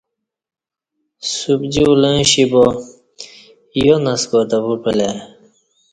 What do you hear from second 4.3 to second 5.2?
تں وُپعلہ ای